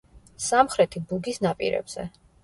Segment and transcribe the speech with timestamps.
[0.43, 2.07] სამხრეთი ბუგის ნაპირებზე.